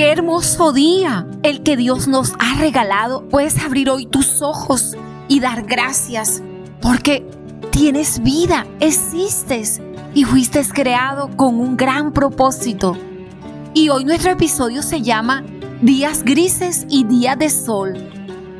[0.00, 3.28] Qué hermoso día el que Dios nos ha regalado.
[3.28, 4.96] Puedes abrir hoy tus ojos
[5.28, 6.42] y dar gracias
[6.80, 7.22] porque
[7.70, 9.78] tienes vida, existes
[10.14, 12.96] y fuiste creado con un gran propósito.
[13.74, 15.44] Y hoy nuestro episodio se llama
[15.82, 17.92] Días grises y días de sol.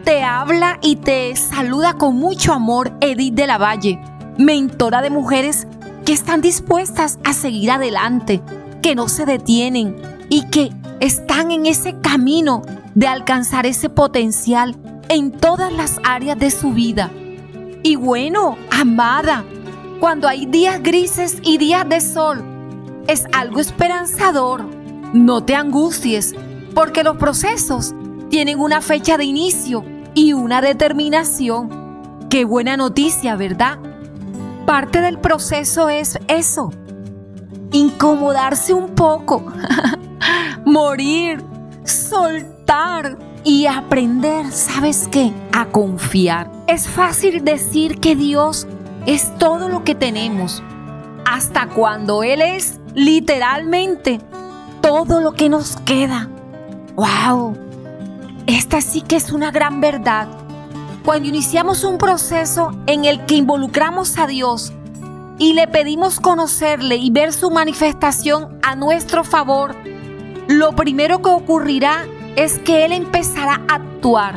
[0.05, 3.99] Te habla y te saluda con mucho amor Edith de la Valle,
[4.37, 5.67] mentora de mujeres
[6.05, 8.43] que están dispuestas a seguir adelante,
[8.83, 9.97] que no se detienen
[10.29, 10.71] y que
[11.01, 12.63] están en ese camino
[12.95, 14.77] de alcanzar ese potencial
[15.09, 17.11] en todas las áreas de su vida.
[17.83, 19.45] Y bueno, amada,
[19.99, 22.45] cuando hay días grises y días de sol,
[23.07, 24.65] es algo esperanzador.
[25.15, 26.35] No te angusties,
[26.75, 27.95] porque los procesos
[28.29, 32.29] tienen una fecha de inicio y una determinación.
[32.29, 33.79] Qué buena noticia, ¿verdad?
[34.67, 36.71] Parte del proceso es eso,
[37.73, 39.45] incomodarse un poco.
[40.65, 41.45] morir,
[41.85, 45.33] soltar y aprender, ¿sabes qué?
[45.53, 46.51] A confiar.
[46.67, 48.67] Es fácil decir que Dios
[49.07, 50.63] es todo lo que tenemos,
[51.25, 54.21] hasta cuando Él es literalmente
[54.81, 56.29] todo lo que nos queda.
[56.97, 57.57] ¡Wow!
[58.47, 60.29] Esta sí que es una gran verdad.
[61.05, 64.73] Cuando iniciamos un proceso en el que involucramos a Dios
[65.39, 69.75] y le pedimos conocerle y ver su manifestación a nuestro favor,
[70.51, 74.37] lo primero que ocurrirá es que Él empezará a actuar.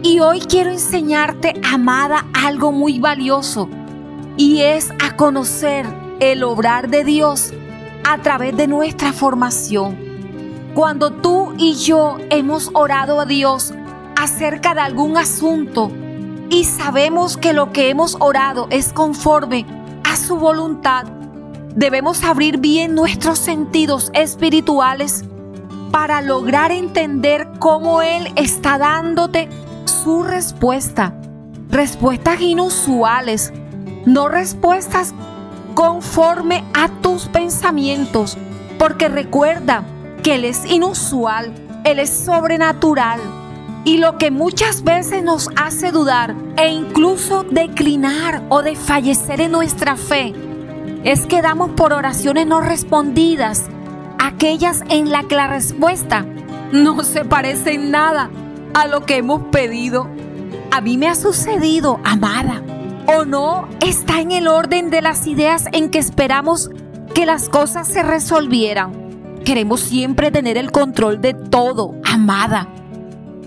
[0.00, 3.68] Y hoy quiero enseñarte, amada, algo muy valioso.
[4.36, 5.86] Y es a conocer
[6.20, 7.52] el obrar de Dios
[8.04, 9.96] a través de nuestra formación.
[10.72, 13.74] Cuando tú y yo hemos orado a Dios
[14.14, 15.90] acerca de algún asunto
[16.48, 19.66] y sabemos que lo que hemos orado es conforme
[20.04, 21.06] a su voluntad,
[21.74, 25.24] debemos abrir bien nuestros sentidos espirituales
[25.90, 29.48] para lograr entender cómo Él está dándote
[29.84, 31.14] su respuesta.
[31.70, 33.52] Respuestas inusuales,
[34.06, 35.14] no respuestas
[35.74, 38.36] conforme a tus pensamientos,
[38.78, 39.84] porque recuerda
[40.22, 41.52] que Él es inusual,
[41.84, 43.20] Él es sobrenatural.
[43.84, 49.52] Y lo que muchas veces nos hace dudar e incluso declinar o de fallecer en
[49.52, 50.32] nuestra fe
[51.04, 53.64] es que damos por oraciones no respondidas,
[54.18, 56.24] aquellas en las que la respuesta
[56.72, 58.30] no se parece en nada
[58.72, 60.08] a lo que hemos pedido.
[60.70, 62.62] A mí me ha sucedido, amada,
[63.06, 66.70] o no está en el orden de las ideas en que esperamos
[67.14, 69.04] que las cosas se resolvieran.
[69.44, 72.68] Queremos siempre tener el control de todo, amada.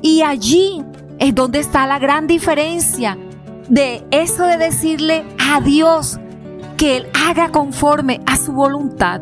[0.04, 0.84] Y allí
[1.18, 3.18] es donde está la gran diferencia
[3.68, 6.20] de eso de decirle a Dios,
[6.78, 9.22] que Él haga conforme a su voluntad.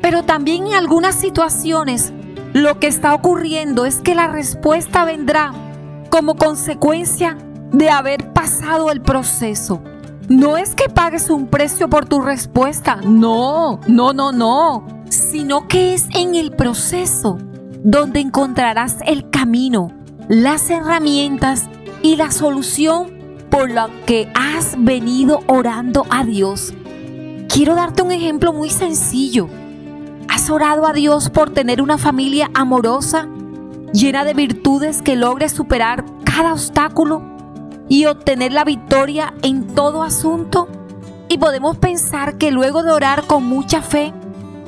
[0.00, 2.12] Pero también en algunas situaciones
[2.52, 5.52] lo que está ocurriendo es que la respuesta vendrá
[6.08, 7.36] como consecuencia
[7.72, 9.82] de haber pasado el proceso.
[10.28, 15.94] No es que pagues un precio por tu respuesta, no, no, no, no, sino que
[15.94, 17.38] es en el proceso
[17.84, 19.92] donde encontrarás el camino,
[20.28, 21.68] las herramientas
[22.02, 23.15] y la solución
[23.56, 26.74] por la que has venido orando a Dios.
[27.48, 29.48] Quiero darte un ejemplo muy sencillo.
[30.28, 33.26] ¿Has orado a Dios por tener una familia amorosa,
[33.94, 37.22] llena de virtudes que logre superar cada obstáculo
[37.88, 40.68] y obtener la victoria en todo asunto?
[41.30, 44.12] Y podemos pensar que luego de orar con mucha fe,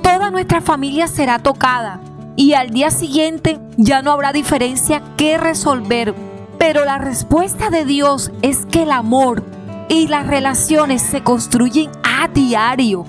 [0.02, 2.00] toda nuestra familia será tocada
[2.36, 6.14] y al día siguiente ya no habrá diferencia que resolver
[6.58, 9.44] pero la respuesta de Dios es que el amor
[9.88, 13.04] y las relaciones se construyen a diario.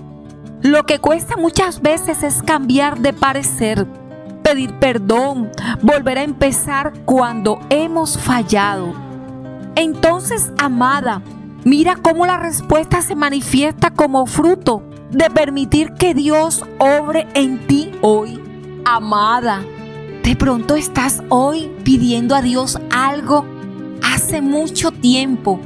[0.61, 3.87] Lo que cuesta muchas veces es cambiar de parecer,
[4.43, 5.51] pedir perdón,
[5.81, 8.93] volver a empezar cuando hemos fallado.
[9.75, 11.21] Entonces, amada,
[11.63, 17.91] mira cómo la respuesta se manifiesta como fruto de permitir que Dios obre en ti
[18.01, 18.41] hoy.
[18.85, 19.63] Amada,
[20.29, 23.47] de pronto estás hoy pidiendo a Dios algo
[24.03, 25.59] hace mucho tiempo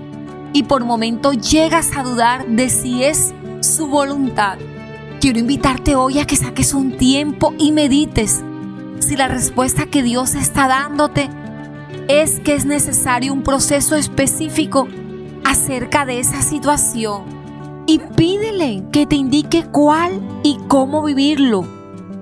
[0.54, 4.57] y por momento llegas a dudar de si es su voluntad.
[5.19, 8.42] Quiero invitarte hoy a que saques un tiempo y medites
[9.00, 11.30] si la respuesta que Dios está dándote
[12.07, 14.88] es que es necesario un proceso específico
[15.44, 17.24] acerca de esa situación.
[17.86, 21.68] Y pídele que te indique cuál y cómo vivirlo,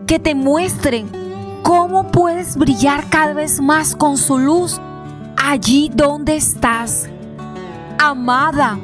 [0.07, 1.20] que te muestren
[1.61, 4.79] cómo puedes brillar cada vez más con su luz
[5.37, 7.09] allí donde estás.
[7.99, 8.79] Amada,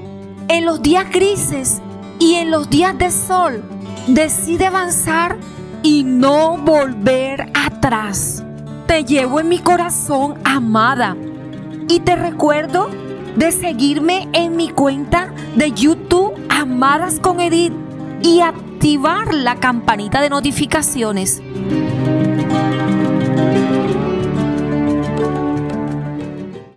[0.48, 1.82] en los días grises
[2.20, 3.64] y en los días de sol,
[4.08, 5.38] decide avanzar
[5.84, 8.44] y no volver atrás.
[8.88, 11.16] Te llevo en mi corazón, amada.
[11.90, 12.90] Y te recuerdo
[13.36, 17.74] de seguirme en mi cuenta de YouTube, Amadas con Edith,
[18.22, 21.42] y activar la campanita de notificaciones